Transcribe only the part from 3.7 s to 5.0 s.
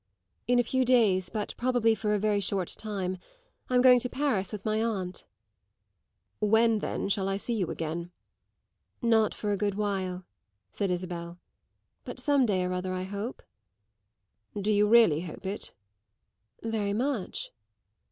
going to Paris with my